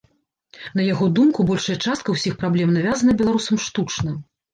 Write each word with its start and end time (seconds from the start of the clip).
На 0.77 0.85
яго 0.93 1.09
думку, 1.19 1.45
большая 1.49 1.75
частка 1.89 2.15
ўсіх 2.15 2.33
праблем 2.39 2.73
навязана 2.79 3.15
беларусам 3.21 3.61
штучна. 3.67 4.17